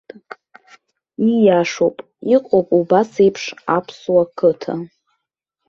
Ииашоуп, 1.31 1.97
иҟоуп 2.35 2.67
убас 2.79 3.11
еиԥш 3.23 3.43
аԥсуа 3.77 4.23
қыҭа. 4.37 4.73